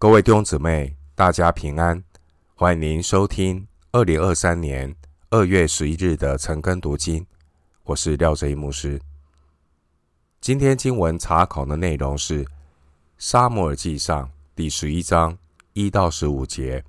[0.00, 2.04] 各位弟兄姊妹，大家平安！
[2.54, 4.94] 欢迎您收听二零二三年
[5.28, 7.26] 二月十一日的晨更读经。
[7.82, 9.00] 我是廖哲一牧师。
[10.40, 12.44] 今天经文查考的内容是
[13.18, 14.24] 《撒母耳记上》
[14.54, 15.36] 第十一章
[15.72, 16.78] 一到十五节。《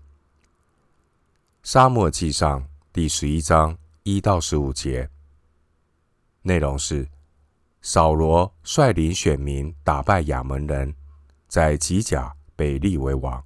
[1.63, 2.61] 撒母耳记上》
[2.93, 5.09] 第十一章一到十五节
[6.43, 7.07] 内容是：
[7.81, 10.93] 扫罗率领选民打败亚扪人，
[11.47, 12.35] 在吉甲。
[12.59, 13.41] 被立为王。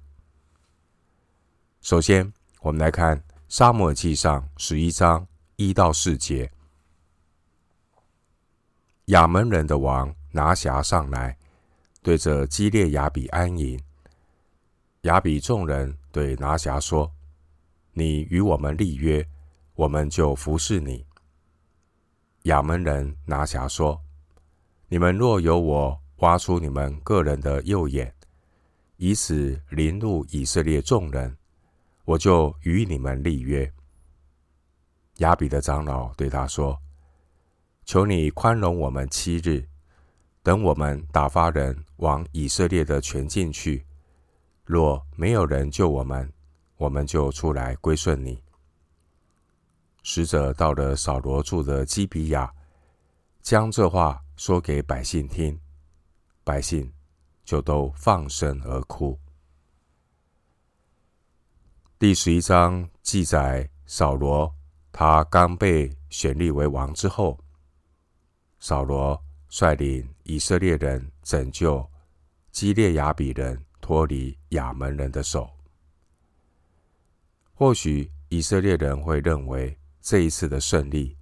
[1.80, 2.32] 首先，
[2.62, 3.16] 我们来看
[3.48, 6.50] 《撒母耳记上》十一章一到四节。
[9.04, 11.38] 亚门人的王拿辖上来，
[12.02, 13.80] 对着基列雅比安营。
[15.02, 17.08] 雅比众人对拿辖说
[17.94, 19.24] ：“你与我们立约，
[19.76, 21.06] 我们就服侍你。”
[22.50, 24.02] 亚门人拿辖说
[24.88, 28.12] ：“你们若有我挖出你们个人的右眼。”
[29.06, 31.36] 以此凌辱以色列众人，
[32.06, 33.70] 我就与你们立约。
[35.18, 36.80] 雅比的长老对他说
[37.84, 39.68] ：“求你宽容我们七日，
[40.42, 43.84] 等我们打发人往以色列的全境去。
[44.64, 46.32] 若没有人救我们，
[46.78, 48.42] 我们就出来归顺你。”
[50.02, 52.50] 使者到了扫罗住的基比亚，
[53.42, 55.60] 将这话说给百姓听，
[56.42, 56.90] 百姓。
[57.44, 59.18] 就都放声而哭。
[61.98, 64.52] 第十一章记载扫罗，
[64.92, 67.38] 他刚被选立为王之后，
[68.58, 71.88] 扫罗率领以色列人拯救
[72.50, 75.50] 基列雅比人脱离亚门人的手。
[77.54, 81.16] 或许以色列人会认为这一次的胜利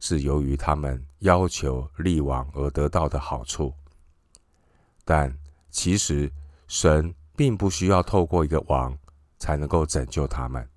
[0.00, 3.72] 是由于他们要求立王而得到的好处，
[5.04, 5.34] 但
[5.78, 6.28] 其实，
[6.66, 8.98] 神并不需要透过一个王
[9.38, 10.68] 才能够拯救他们。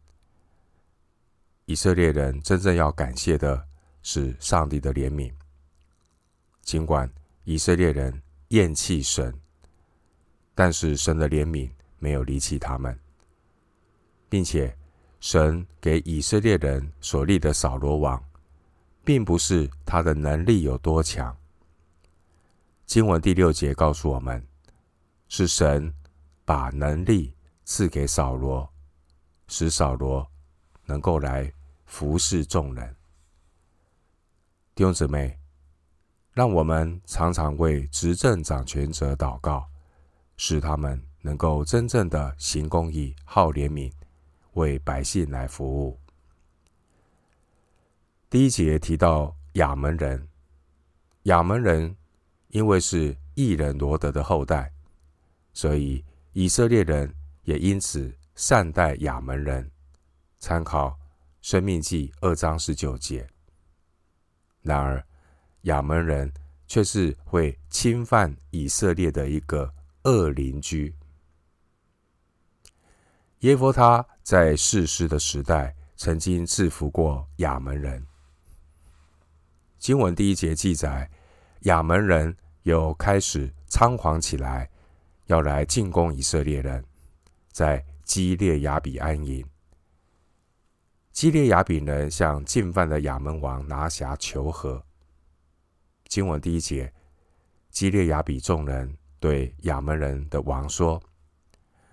[1.65, 3.65] 以色列人真正要感谢的
[4.03, 5.33] 是上帝的怜悯。
[6.61, 7.11] 尽管
[7.45, 9.33] 以色列人厌弃神，
[10.53, 12.95] 但是神的怜悯没有离弃他们，
[14.29, 14.77] 并且
[15.19, 18.23] 神给以色列人所立的扫罗王，
[19.03, 21.35] 并不是他的能力有多强。
[22.85, 24.50] 经文第六节告诉我们。
[25.33, 25.95] 是神
[26.43, 27.33] 把能力
[27.63, 28.69] 赐给扫罗，
[29.47, 30.29] 使扫罗
[30.83, 31.49] 能够来
[31.85, 32.93] 服侍众人。
[34.75, 35.39] 弟兄姊妹，
[36.33, 39.65] 让我们常常为执政掌权者祷告，
[40.35, 43.89] 使他们能够真正的行公义、好怜悯，
[44.55, 45.97] 为百姓来服务。
[48.29, 50.27] 第一节提到亚门人，
[51.23, 51.95] 亚门人
[52.49, 54.73] 因为是异人罗德的后代。
[55.53, 56.03] 所以
[56.33, 57.13] 以色列人
[57.43, 59.69] 也因此善待亚门人。
[60.39, 60.87] 参考
[61.43, 63.29] 《生命记》二章十九节。
[64.63, 65.05] 然而，
[65.61, 66.33] 亚门人
[66.65, 69.71] 却是会侵犯以色列的一个
[70.03, 70.95] 恶邻居。
[73.41, 78.03] 耶佛他在世师的时代曾经制服过亚门人。
[79.77, 81.07] 经文第一节记载，
[81.61, 84.70] 亚门人又开始猖狂起来。
[85.31, 86.83] 要来进攻以色列人，
[87.53, 89.45] 在基列雅比安营。
[91.13, 94.83] 基列雅比人向进犯的亚扪王拿辖求和。
[96.09, 96.91] 经文第一节，
[97.69, 101.01] 基列雅比众人对亚扪人的王说：“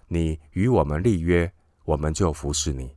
[0.09, 1.48] 你与我们立约，
[1.84, 2.97] 我们就服侍你。”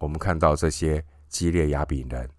[0.00, 2.30] 我们看到这些基列雅比人，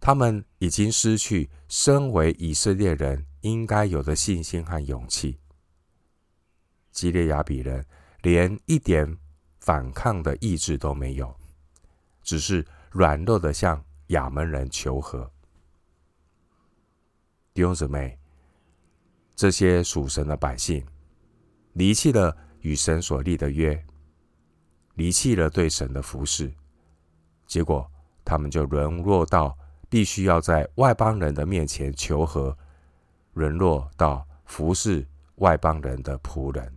[0.00, 3.26] 他们已经失去身为以色列人。
[3.42, 5.38] 应该有的信心和勇气。
[6.90, 7.86] 基列雅比人
[8.22, 9.16] 连一点
[9.60, 11.34] 反抗的意志都没有，
[12.22, 15.30] 只是软弱的向亚门人求和。
[17.54, 18.18] 弟兄姊妹，
[19.36, 20.84] 这些属神的百姓
[21.74, 23.86] 离弃了与神所立的约，
[24.94, 26.52] 离弃了对神的服侍，
[27.46, 27.88] 结果
[28.24, 29.56] 他们就沦落到
[29.88, 32.56] 必须要在外邦人的面前求和。
[33.38, 35.06] 沦落到服侍
[35.36, 36.76] 外邦人的仆人。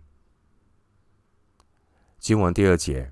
[2.20, 3.10] 经文第二节，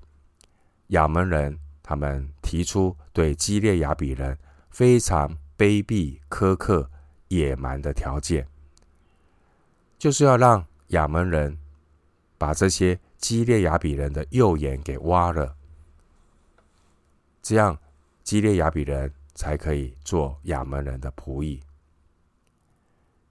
[0.87, 4.37] 亚门人他们提出对基列雅比人
[4.69, 6.89] 非常卑鄙、苛刻、
[7.27, 8.47] 野蛮的条件，
[9.99, 11.57] 就是要让亚门人
[12.37, 15.57] 把这些基列雅比人的右眼给挖了，
[17.41, 17.77] 这样
[18.23, 21.61] 基列雅比人才可以做亚门人的仆役。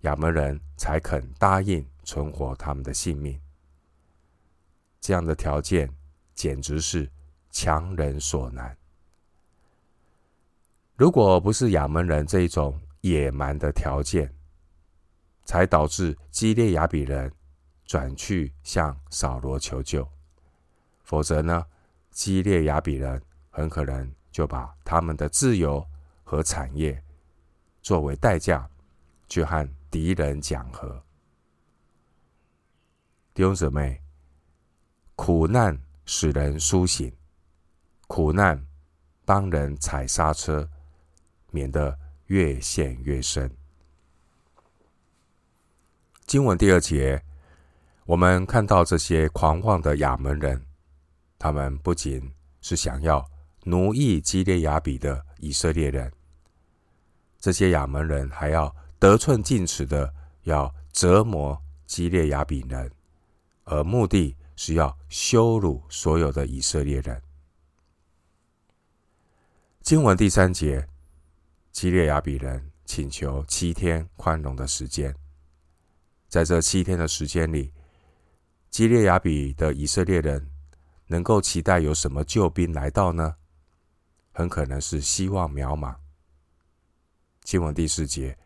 [0.02, 3.41] 亚扪人才肯答应存活他们的性命。
[5.00, 5.93] 这样的条件
[6.35, 7.11] 简直是
[7.50, 8.76] 强人所难。
[10.97, 14.32] 如果不是亚扪人这一种野蛮的条件，
[15.44, 17.32] 才导致基列雅比人
[17.85, 20.06] 转去向扫罗求救，
[21.02, 21.67] 否则呢，
[22.11, 25.85] 基列雅比人很可能就把他们的自由
[26.23, 27.02] 和产业
[27.82, 28.69] 作为代价，
[29.29, 31.02] 去和敌人讲和。
[33.34, 34.00] 弟兄姊妹，
[35.16, 37.12] 苦难使人苏醒，
[38.06, 38.66] 苦难
[39.25, 40.69] 帮人踩刹车。
[41.52, 43.50] 免得越陷越深。
[46.26, 47.20] 经文第二节，
[48.04, 50.64] 我们看到这些狂妄的亚门人，
[51.40, 53.28] 他们不仅是想要
[53.64, 56.12] 奴役基列雅比的以色列人，
[57.40, 62.93] 这些亚门人还要得寸进尺的要折磨基列雅比人，
[63.64, 67.20] 而目的是要羞辱所有的以色列人。
[69.81, 70.87] 经文第三节。
[71.73, 75.14] 基列雅比人请求七天宽容的时间，
[76.29, 77.73] 在这七天的时间里，
[78.70, 80.50] 基列雅比的以色列人
[81.06, 83.37] 能够期待有什么救兵来到呢？
[84.32, 85.94] 很可能是希望渺茫。
[87.44, 88.37] 经文第四节，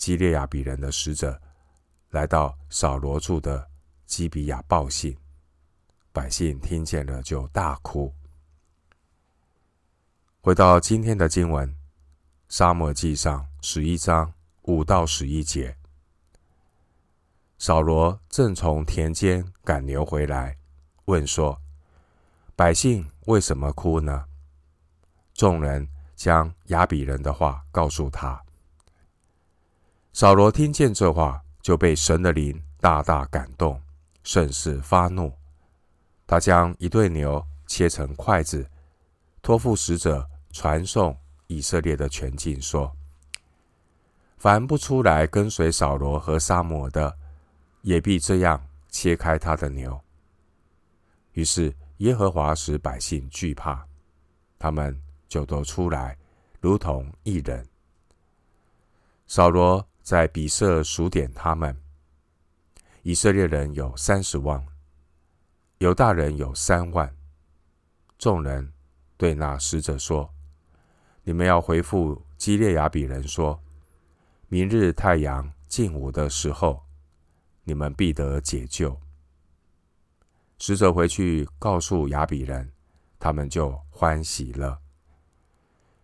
[0.00, 1.38] 基列雅比人的使者
[2.08, 3.68] 来到扫罗住的
[4.06, 5.14] 基比亚报信，
[6.10, 8.10] 百姓听见了就大哭。
[10.40, 11.76] 回到今天的经文。
[12.48, 14.32] 撒母耳记上十一章
[14.62, 15.76] 五到十一节，
[17.58, 20.56] 扫罗正从田间赶牛回来，
[21.04, 21.60] 问说
[22.56, 24.24] ：“百姓为什么哭呢？”
[25.32, 25.86] 众人
[26.16, 28.42] 将亚比人的话告诉他。
[30.20, 33.80] 扫罗听见这话，就被神的灵大大感动，
[34.22, 35.32] 甚是发怒。
[36.26, 38.68] 他将一对牛切成筷子，
[39.40, 41.16] 托付使者传送。
[41.46, 42.94] 以色列的全境说
[44.36, 47.16] ：“凡不出来跟随扫罗和撒母耳的，
[47.80, 49.98] 也必这样切开他的牛。”
[51.32, 53.86] 于是耶和华使百姓惧怕，
[54.58, 56.18] 他们就都出来，
[56.60, 57.66] 如同一人。
[59.26, 61.76] 扫罗在比色数点他们，
[63.02, 64.66] 以色列人有三十万，
[65.78, 67.14] 犹大人有三万。
[68.18, 68.72] 众人
[69.16, 70.32] 对那使者说。
[71.22, 73.62] 你们要回复基列雅比人说：
[74.48, 76.82] 明日太阳近午的时候，
[77.62, 78.98] 你们必得解救。
[80.58, 82.72] 使者回去告诉雅比人，
[83.18, 84.78] 他们就欢喜了。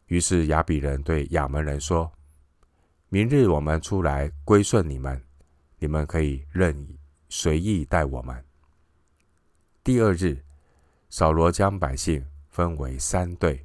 [0.07, 2.13] 于是雅比人对亚门人说：
[3.09, 5.23] 明日我们出来归顺你们，
[5.79, 6.99] 你们可以任意
[7.29, 8.45] 随意待我们。
[9.85, 10.43] 第二日，
[11.09, 13.63] 扫罗将百姓分为三队，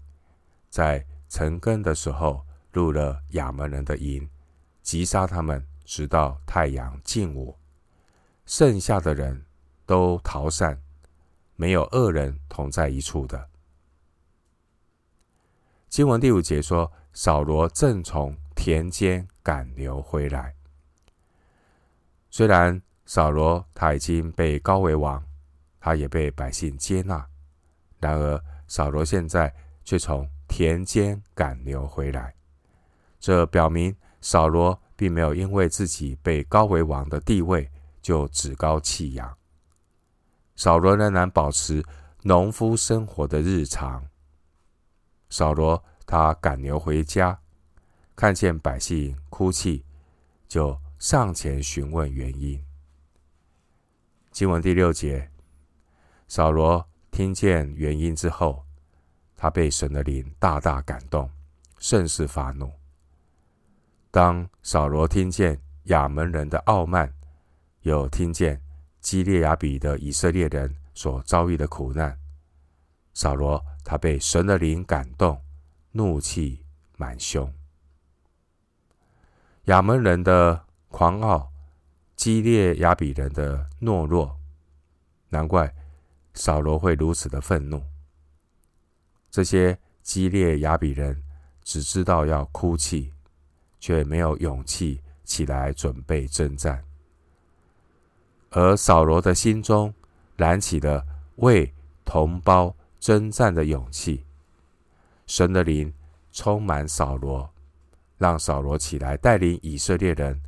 [0.69, 4.29] 在晨更的时候，入了亚扪人的营，
[4.83, 7.57] 击杀他们，直到太阳近午。
[8.45, 9.43] 剩下的人
[9.87, 10.79] 都逃散，
[11.55, 13.49] 没有二人同在一处的。
[15.89, 20.53] 经文第五节说，扫罗正从田间赶牛回来。
[22.29, 25.21] 虽然扫罗他已经被高为王，
[25.79, 27.27] 他也被百姓接纳，
[27.99, 29.53] 然而扫罗现在
[29.83, 32.33] 却从田间赶牛回来，
[33.19, 37.69] 这表明扫罗并没有因为自己被高为王的地位
[38.01, 39.37] 就趾高气扬。
[40.55, 41.83] 扫罗仍然保持
[42.21, 44.07] 农夫生活的日常。
[45.29, 47.40] 扫罗他赶牛回家，
[48.15, 49.83] 看见百姓哭泣，
[50.47, 52.63] 就上前询问原因。
[54.31, 55.29] 经文第六节，
[56.27, 58.65] 扫罗听见原因之后。
[59.35, 61.27] 他被神的灵大大感动，
[61.79, 62.71] 甚是发怒。
[64.11, 67.11] 当扫罗听见亚门人的傲慢，
[67.81, 68.61] 又听见
[68.99, 72.15] 基列雅比的以色列人所遭遇的苦难，
[73.15, 75.41] 扫罗他被神的灵感动，
[75.93, 76.63] 怒气
[76.97, 77.51] 满胸。
[79.65, 81.51] 亚门人的狂傲，
[82.15, 84.35] 基列雅比人的懦弱，
[85.29, 85.71] 难怪
[86.33, 87.83] 扫罗会如此的愤怒。
[89.29, 91.23] 这些基列雅比人
[91.63, 93.13] 只知道要哭泣，
[93.79, 96.83] 却没有勇气起来准备征战。
[98.49, 99.93] 而扫罗的心中
[100.35, 101.71] 燃起了为
[102.03, 104.25] 同胞征战的勇气，
[105.27, 105.93] 神的灵
[106.31, 107.50] 充满扫罗，
[108.21, 110.39] 让扫罗起来带领以色列人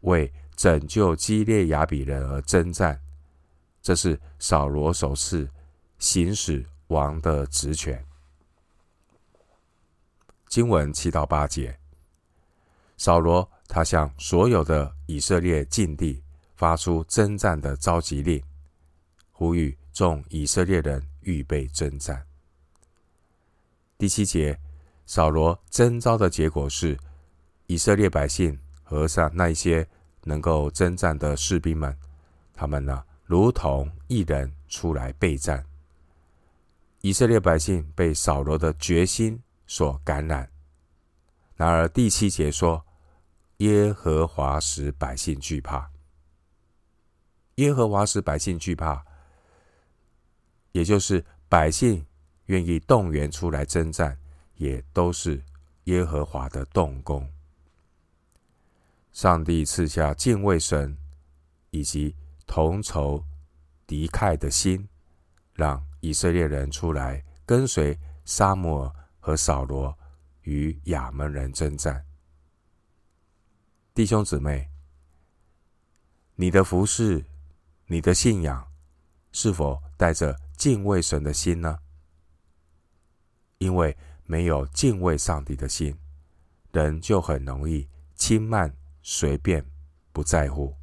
[0.00, 2.98] 为拯救基列雅比人而征战，
[3.82, 5.46] 这是扫罗首次
[5.98, 8.02] 行使王的职权。
[10.46, 11.78] 经文七到八节，
[12.96, 16.24] 扫罗他向所有的以色列境地
[16.56, 18.42] 发出征战的召集令，
[19.32, 22.26] 呼吁众以色列人预备征战。
[23.98, 24.58] 第七节，
[25.04, 26.98] 扫罗征召的结果是，
[27.68, 29.86] 以色列百姓和上那些
[30.24, 31.94] 能够征战的士兵们，
[32.54, 35.62] 他们呢，如同一人出来备战。
[37.02, 40.50] 以色列百姓被扫罗的决心所感染。
[41.56, 42.82] 然而第七节说，
[43.58, 45.90] 耶和华使百姓惧怕。
[47.56, 49.04] 耶和华使百姓惧怕，
[50.72, 52.06] 也就是百姓
[52.46, 54.18] 愿意动员出来征战，
[54.54, 55.42] 也都是
[55.84, 57.28] 耶和华的动工。
[59.18, 60.96] 上帝赐下敬畏神
[61.70, 62.14] 以及
[62.46, 63.24] 同仇
[63.84, 64.88] 敌忾的心，
[65.54, 69.92] 让以色列人出来跟随撒母耳和扫罗
[70.42, 72.06] 与亚门人征战。
[73.92, 74.70] 弟兄姊妹，
[76.36, 77.24] 你的服饰。
[77.86, 78.70] 你的信仰
[79.32, 81.80] 是否带着敬畏神的心呢？
[83.56, 83.96] 因为
[84.26, 85.98] 没有敬畏上帝的心，
[86.70, 88.72] 人就很容易轻慢、
[89.10, 89.64] 随便、
[90.12, 90.76] 不在乎。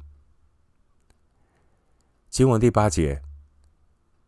[2.28, 3.22] 经文第八节，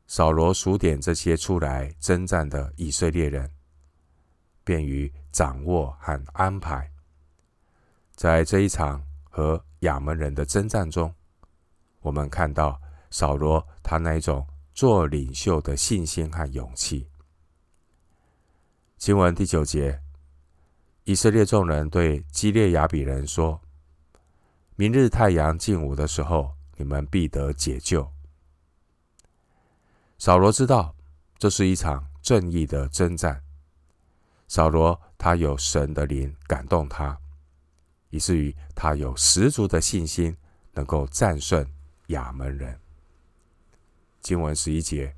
[0.07, 3.51] 扫罗数点这些出来征战的以色列人，
[4.63, 6.89] 便于掌握和安排。
[8.15, 11.13] 在这一场和亚门人的征战中。
[12.01, 17.09] 我们看到扫罗他那一种做领袖的信心和勇气。
[18.97, 20.01] 经文第九节，
[21.03, 23.61] 以色列众人对基列雅比人说
[24.81, 28.09] ：“明日太阳近午的时候，你们必得解救。”
[30.19, 30.95] 扫罗知道
[31.37, 33.43] 这是一场正义的征战。
[34.47, 37.19] 扫罗他有神的灵感动他，
[38.11, 40.37] 以至于他有十足的信心，
[40.75, 41.69] 能够战胜。
[42.07, 42.79] 亚扪人。
[44.21, 45.13] 经文十一节，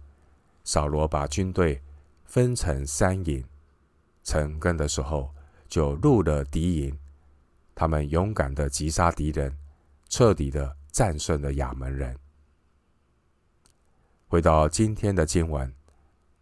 [0.64, 1.83] 扫罗把军队
[2.25, 3.45] 分成三营，
[4.25, 5.35] 晨更的时候
[5.69, 6.99] 就入了敌营，
[7.80, 9.56] 他们勇敢的击杀敌人，
[10.06, 12.14] 彻底的战胜了亚门人。
[14.28, 15.75] 回到今天的经文，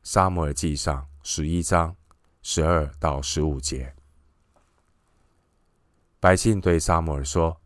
[0.03, 1.95] 撒母耳记上十一章
[2.43, 3.95] 十二到十五节，
[6.19, 7.61] 百姓对撒母耳说：“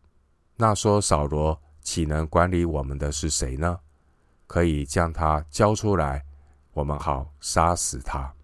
[0.57, 3.79] 那说扫罗。”岂能管理我们的是谁呢？
[4.45, 6.23] 可以将他交出来，
[6.73, 8.35] 我们好杀死他。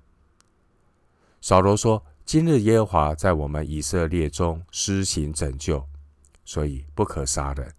[1.39, 5.83] 扫罗说：“今日耶和华在我们以色列中施行拯救，
[6.45, 7.74] 所以不可杀人。”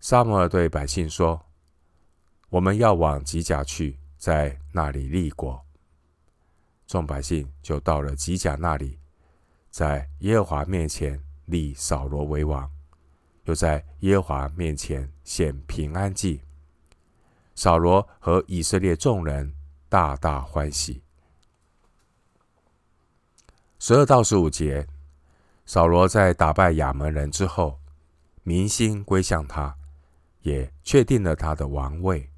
[0.00, 1.38] 撒母耳对百姓说
[2.48, 5.62] ：“我们要往吉甲去，在那里立国。”
[6.88, 8.98] 众百姓就到了吉甲那里，
[9.68, 12.66] 在耶和华面前立扫罗为王。
[13.44, 16.40] 又在耶和华面前献平安祭，
[17.54, 19.52] 扫罗和以色列众人
[19.90, 21.02] 大大欢喜。
[23.84, 24.86] 十二到十五节，
[25.66, 27.80] 扫罗在打败亚扪人之后，
[28.44, 29.76] 民心归向他，
[30.42, 32.30] 也确定了他的王位。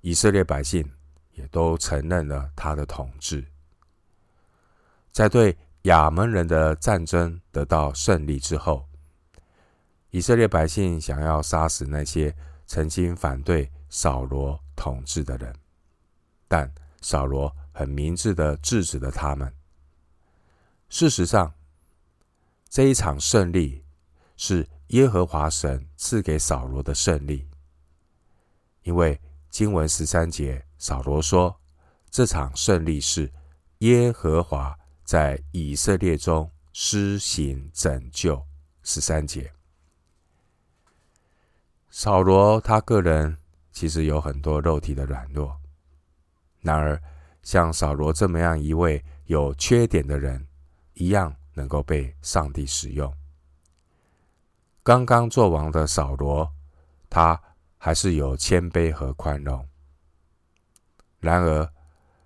[0.00, 0.90] 以色列百姓
[1.32, 3.44] 也都承认了他的统治。
[5.10, 8.88] 在对亚扪人的战争得到胜利之后，
[10.08, 12.34] 以色列百姓想要杀死那些
[12.66, 15.54] 曾经反对扫罗统治的人，
[16.48, 19.52] 但扫罗很明智的制止了他们。
[20.92, 21.54] 事实上，
[22.68, 23.82] 这一场胜利
[24.36, 27.48] 是耶和华神赐给扫罗的胜利，
[28.82, 29.18] 因为
[29.48, 31.58] 经文十三节，扫罗说
[32.10, 33.32] 这场胜利是
[33.78, 38.44] 耶和华在以色列中施行拯救。
[38.82, 39.50] 十三节。
[41.88, 43.38] 扫罗他个人
[43.72, 45.58] 其实有很多肉体的软弱，
[46.60, 47.00] 然而
[47.42, 50.46] 像扫罗这么样一位有缺点的人，
[51.02, 53.12] 一样能够被上帝使用。
[54.84, 56.48] 刚刚做王的扫罗，
[57.10, 57.40] 他
[57.76, 59.66] 还是有谦卑和宽容。
[61.18, 61.68] 然而，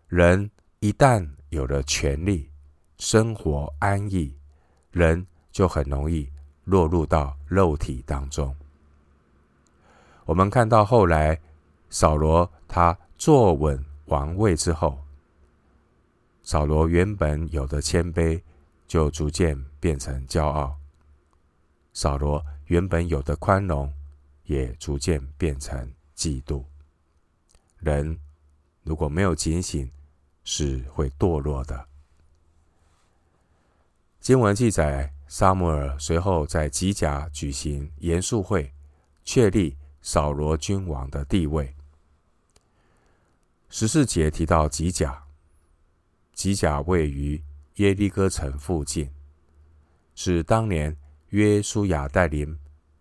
[0.09, 2.51] 人一旦有了权力，
[2.99, 4.37] 生活安逸，
[4.91, 6.31] 人就很容易
[6.65, 8.55] 落入到肉体当中。
[10.27, 11.41] 我们看到后来，
[11.89, 14.99] 扫罗他坐稳王位之后，
[16.43, 18.43] 扫罗原本有的谦卑，
[18.87, 20.77] 就逐渐变成骄傲；
[21.93, 23.93] 扫罗原本有的宽容，
[24.45, 26.65] 也逐渐变成嫉妒。
[27.79, 28.19] 人
[28.83, 29.91] 如果没有警醒，
[30.45, 31.87] 是会堕落的。
[34.21, 38.73] 经文记载，撒母耳随后在吉甲举行严肃会，
[39.25, 41.75] 确立扫罗君王的地位。
[43.69, 45.25] 十四节提到吉甲，
[46.33, 47.43] 吉甲位于
[47.77, 49.11] 耶利哥城附近，
[50.15, 50.97] 是当年
[51.29, 52.59] 约书亚带领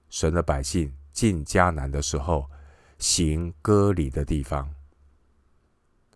[0.10, 2.50] 神的百姓进迦南的时候
[3.00, 4.70] 行割礼的地方。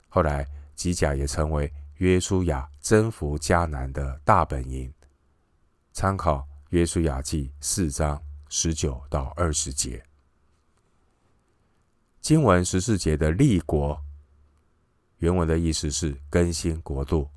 [0.10, 4.94] 后来，吉甲也成为约书亚征服迦南的大本营。
[5.94, 10.04] 参考约书亚记四章十九到二十节。
[12.20, 14.02] 经文十四节的立国，
[15.20, 17.30] 原文的意思是更新国度，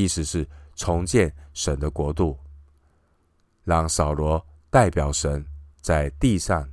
[0.00, 2.38] 意思是重建神的国度，
[3.64, 5.44] 让扫罗代表神
[5.82, 6.66] 在地上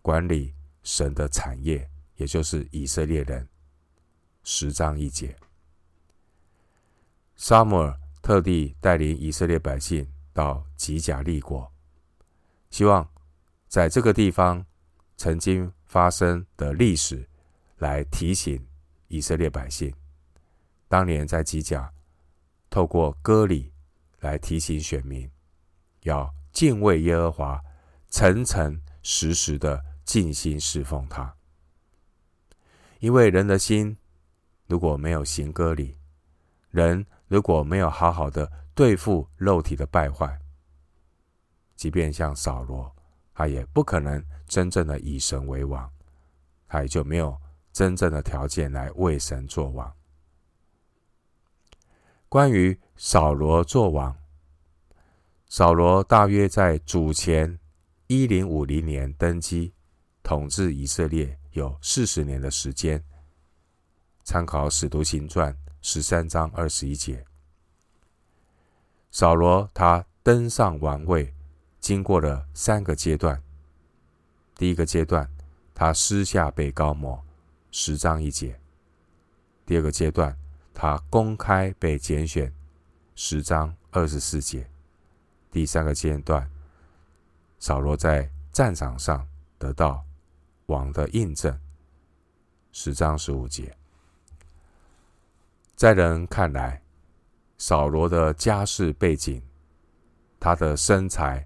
[0.00, 0.54] 管理
[0.84, 3.46] 神的产业，也就是以色列人。
[4.44, 5.36] 十章一节，
[7.36, 11.70] 撒母耳特地带领以色列百姓到吉甲立国，
[12.70, 13.06] 希望
[13.66, 14.64] 在这个地方
[15.16, 17.28] 曾经发生的历史
[17.78, 18.64] 来提醒
[19.08, 19.92] 以色列百姓，
[20.86, 21.92] 当年在吉甲
[22.70, 23.72] 透过割礼
[24.20, 25.30] 来提醒选民，
[26.02, 27.62] 要敬畏耶和华，
[28.10, 31.34] 诚诚实实的尽心侍奉他，
[33.00, 33.96] 因为人的心。
[34.66, 35.96] 如果没有行割礼，
[36.70, 40.38] 人如果没有好好的对付肉体的败坏，
[41.74, 42.94] 即便像扫罗，
[43.32, 45.90] 他也不可能真正的以神为王，
[46.66, 47.40] 他也就没有
[47.72, 49.90] 真正的条件来为神作王。
[52.28, 54.14] 关于扫罗作王，
[55.46, 57.58] 扫罗大约在主前
[58.06, 59.72] 一零五零年登基，
[60.22, 63.02] 统治以色列有四十年的时间。
[64.24, 67.24] 参考《使徒行传》十三章二十一节，
[69.10, 71.32] 扫罗他登上王位，
[71.80, 73.42] 经过了三个阶段。
[74.54, 75.26] 第一个阶段，
[75.74, 77.24] 他私下被膏抹，
[77.70, 78.52] 十章一节；
[79.64, 80.36] 第二个阶段，
[80.80, 82.54] 他公开被拣选，
[83.16, 84.62] 十章二十四节；
[85.50, 86.48] 第三个阶段，
[87.58, 89.26] 扫罗在战场上
[89.58, 90.04] 得到
[90.66, 91.58] 王的印证，
[92.70, 93.76] 十章十五节。
[95.74, 96.80] 在人看来，
[97.56, 99.42] 扫罗的家世背景、
[100.38, 101.44] 他的身材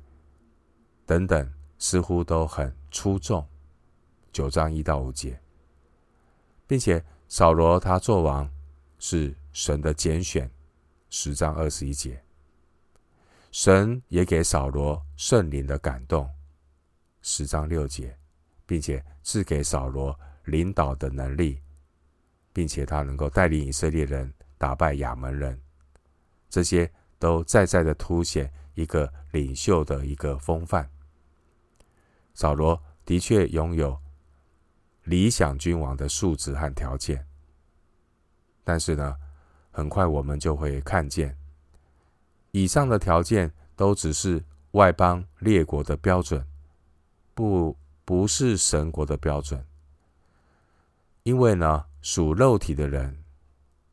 [1.07, 3.49] 等等，似乎都很出众。
[4.31, 5.41] 九章一到五节，
[6.67, 8.47] 并且扫罗他做王
[9.05, 10.49] 是神的拣选。
[11.11, 12.23] 十章二十一节，
[13.51, 16.31] 神也给扫罗圣灵的感动。
[17.21, 18.17] 十章六节，
[18.65, 21.61] 并且赐给扫罗领导的能力。
[22.55, 25.59] 并且他能够带领以色列人打败亚扪人，
[26.51, 30.87] 这些都再再的凸显一个领袖的一个风范。
[32.35, 33.99] 扫罗的确拥有
[35.05, 37.27] 理想君王的素质和条件，
[38.65, 39.17] 但是呢，
[39.71, 41.37] 很快我们就会看见，
[42.51, 46.47] 以上的条件都只是外邦列国的标准，
[47.35, 49.65] 不不是神国的标准，
[51.23, 51.87] 因为呢。
[52.05, 53.23] 属肉体的人，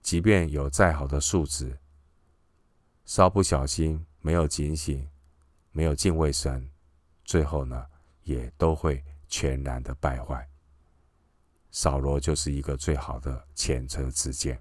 [0.02, 1.78] 即便有再好的素质，
[3.06, 5.08] 稍不小心，没有警醒，
[5.72, 6.68] 没有敬畏神，
[7.24, 7.86] 最后呢，
[8.24, 10.49] 也都会全然的败坏。
[11.72, 14.60] 扫罗就是一个最好的前车之鉴。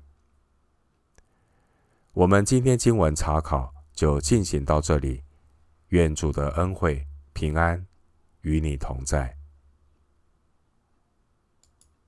[2.13, 5.23] 我们今天经文查考就进行到这里，
[5.89, 7.87] 愿主的恩惠平安
[8.41, 9.38] 与你同在。